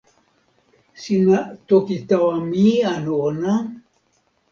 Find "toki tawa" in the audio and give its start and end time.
1.67-2.35